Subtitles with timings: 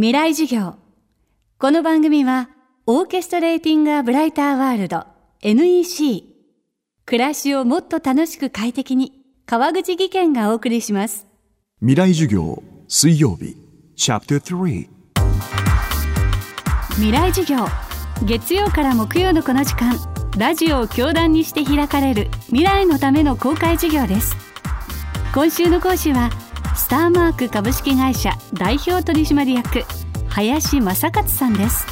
[0.00, 0.76] 未来授業。
[1.58, 2.50] この番組は
[2.86, 5.04] オーケストレーティング・ア・ブライター・ワールド
[5.42, 6.22] NEC
[7.04, 11.26] 暮らしをもっと楽しく快適に川口義賢がお送りします。
[11.80, 13.56] 未来授業水曜日。
[13.96, 14.88] チャプター3
[16.90, 17.66] 未来授業。
[18.24, 19.96] 月曜から木曜のこの時間
[20.38, 24.36] ラジオを教壇にして開かれる未来のための公開授業です。
[25.34, 26.30] 今週の講師は
[26.78, 29.84] スターマーク株式会社代表取締役
[30.28, 31.84] 林正勝さんです。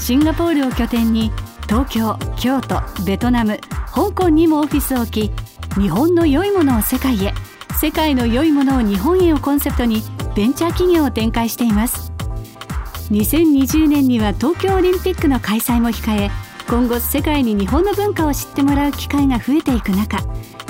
[0.00, 1.30] シンガポールを拠点に
[1.62, 3.60] 東京京都ベトナム
[3.94, 7.32] 香港にもオフィスを置き日本の良いものを世界へ
[7.80, 10.02] 世界の良いものを日本へをコンセプトに
[10.34, 12.12] ベンチャー企業を展開しています。
[13.12, 16.30] 2020年には東京オリンピックの開催も控え
[16.68, 20.18] 今後世界に日本の文化を知ってもらう機会が増えていく中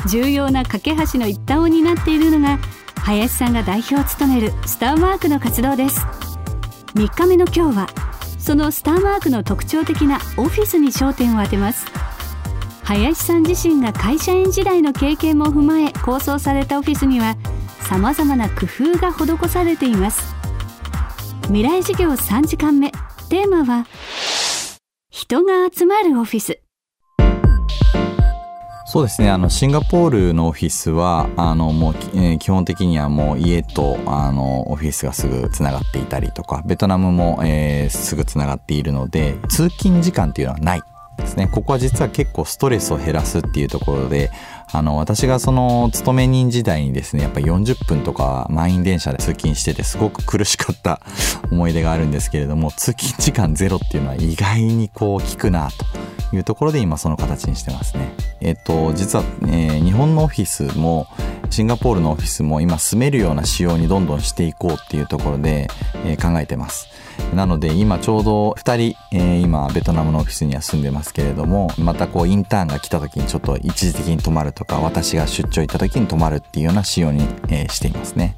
[0.07, 2.59] 重要な架け橋の一端を担っているのが
[3.07, 6.01] 林さんが代表を務めるスターマークの活動です。
[6.95, 7.87] 3日目の今日は
[8.37, 11.87] そのスターマークの特徴的なオフィスに焦点を当てます。
[12.83, 17.37] 林さん自身が会社員時代の経験も踏まえ構想されたオフィスには
[17.79, 20.35] さまざまな工夫が施されています。
[21.43, 22.91] 未来事業3時間目。
[23.29, 23.87] テーマは
[25.11, 26.66] 人が集まるオフィス。
[28.97, 29.29] そうですね。
[29.29, 40.83] あのシンガポールのオフィスはあのもう、えー、基本的にはもう家とあのオフィスがすぐつながっていたりとかベトナムも、えー、すぐつながっているので通勤時間っていうのはない
[41.19, 41.47] ですね。
[41.47, 44.31] ここは実は結構ストレスを減らすっていうところで
[44.73, 51.03] あの私がその勤め人時代にですねやっぱ40分とか満員電車で通勤しててすごく苦しかった
[51.53, 56.06] 思い出があるんですけれども通勤時間ゼロっていうのは意外にこう効くなと。
[56.33, 58.13] いうところで今その形にしてますね。
[58.41, 61.07] えっと実は、えー、日本のオフィスも
[61.51, 65.69] シンガポールのオフィスも今住めるような仕様にどんどんしていこうっていうところで、
[66.05, 66.89] えー、考えてます。
[67.35, 78.37] なので今ちょうど2人、えー、今ベトナムのオフィスには住んでますけれどもまたこうインターンが来た時にちょっと一時的に泊まるとか私が出張行った時に泊まるっていうような仕様に、えー、していますね。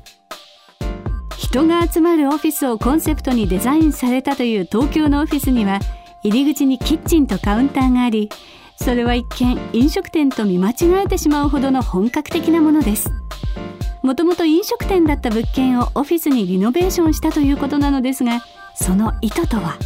[1.37, 5.81] 人が集まるオフィスをコンセプトにデザインされたという東京のオフィスには
[6.23, 8.31] 入り口にキッチンとカウンターがあり
[8.77, 13.11] それは一見飲食店と見間違えてしまうほどの本格的なものです。
[14.03, 18.41] もともと飲食店だった物件をオフィスにリノベーションしたということなのですが
[18.75, 19.77] その意図とは？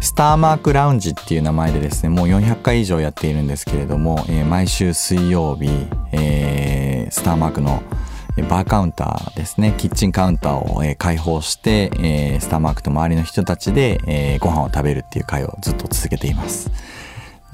[0.00, 5.70] スターマークラウンジっていう名前でですねもう400回以上やっているんですけれども、えー、毎週水曜日、
[6.12, 7.82] えー、スターマークの
[8.42, 16.70] バーカウンターですね、キッチンカウンターを、えー、開放して、え、スターマークと周りの人たちで、えー、ご飯を食べるっていう会をずっと続けています。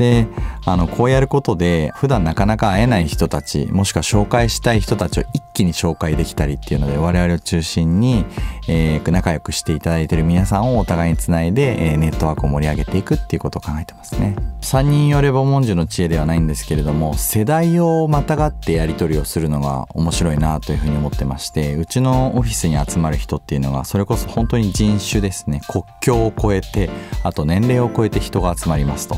[0.01, 0.27] で
[0.65, 8.25] あのこうやることで普段なかなか会えない人たちもしくは紹介したい人たちを一気に紹介できたりっていうので我々を中心に、
[8.73, 14.37] えー、仲良くしていただいている皆さんをお互いにつないで、えー、ネットワークを盛り上げていくっていうことを考えてますね。
[14.61, 26.91] 三人よれば文殊の知恵ではないんですけれども世代をまたがってやり取りをするのが面白いなというふうに思ってましてうちのオフィスに集まる人っていうのがそれこそ本当に人種ですね国境を越えて
[27.25, 29.17] あと年齢を超えて人が集まりますと。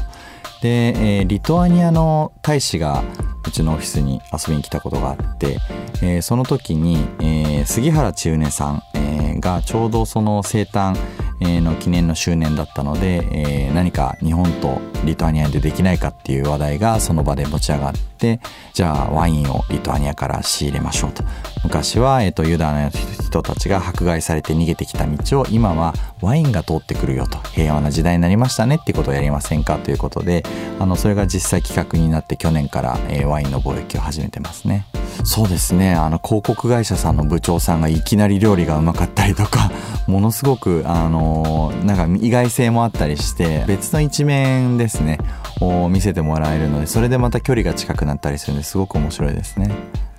[0.62, 3.02] で、えー、リトアニアの大使が
[3.44, 5.58] うちのオフィスに遊びに来たことがあって、
[6.02, 8.82] えー、その時に、えー、杉原千畝さん、
[9.42, 10.96] がちょうどその生誕
[11.60, 18.40] の記念の周年だったので、えー、何か日本とリトアニアでできないかっていう話題がその場で持ち上がって
[18.72, 21.24] じゃあワインをリトアニアから仕入れましょうと。
[21.64, 22.90] 昔は、えーと、ユダヤの
[23.32, 30.42] 人たちが迫害されて逃げてきた道を今はワインが通ってくるよと平和な時代になりましたねってことをやりませんかということで
[30.78, 34.86] あのそれが実際企画になって去年から、えー、ワインの貿易を始めてますね。
[35.24, 39.70] そうですねあの広告会社さんの部長さんがいきなり料理がうまかったりとか
[40.08, 45.18] ものすごくあのなんか意外性もあったりして別の一面ですね
[45.60, 49.70] を見せてもらえるのでそれでまた距離が近くなったりするんですごく面白いですね。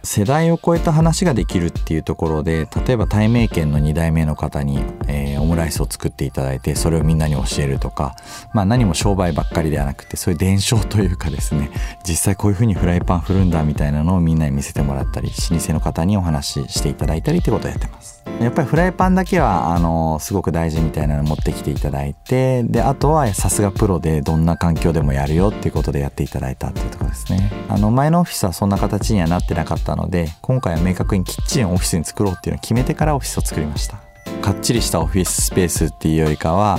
[0.05, 5.22] 世代を超えた話ができるっていうところで例えば対名権の2代目の方に、えー、
[5.53, 8.15] ムライスを作っていただいてそれをみんなに教えるとか、
[8.53, 11.69] まあ、何も商売ばっかりではなくてそういう伝承というかですね
[12.07, 18.23] 実際こういうふうにフライパン振るんだみたいなのをみんなに見せてもらったり老舗の方にお話ししていただいたりってことをやってます。
[18.39, 34.12] やっぱりフライパンだけはあのすごく大事みたいなの持ってきていただいてであとはさすがプロでどんな環境でもやるよっていうことでやっていただいたっていうところですねあの前のオフィスはそんな形にはなってなかったので今回は明確にキッチンをオフィスに作ろうっていうのを決めてからオフィスを作りました
[34.43, 36.77] かっちりしたオフィススペースっていうよりかは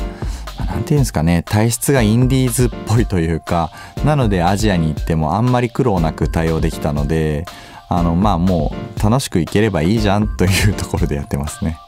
[0.58, 3.70] 何て言うんですかね体質がインディーズっぽいというか
[4.04, 7.46] なのでアジアに行ってもあんまり苦労なく対応できたので
[7.88, 11.78] あのまあもう楽しくいければいいじゃんというところでやってますね。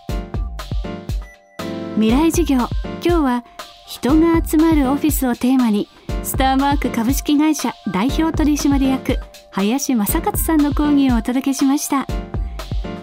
[1.96, 2.68] 未来授業。
[3.02, 3.44] 今日は
[3.86, 5.88] 人が集まるオフィスをテーマに
[6.22, 9.18] スターマーク株式会社代表取締役
[9.50, 12.06] 林正勝さんの講義をお届けしました。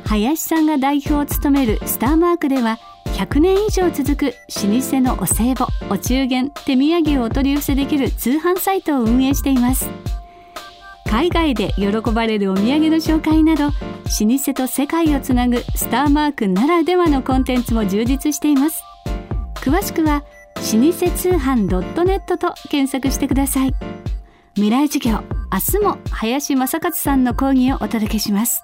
[0.06, 9.90] 林さんが代表を務めるスターマークでは100年以上続く老舗のお歳暮お中元手土産をお取り寄せできる通販サイトを運営しています。
[11.06, 18.84] 海外で喜ばれるお土産の紹介など老舗と世界をつなぐスターマークならではのコンテンツも充実しています。
[19.56, 20.24] 詳しくは
[20.56, 23.76] 老舗通販 .net と検索してください。
[24.56, 28.64] 未来授業明日も林正勝さんの講義をお届けします。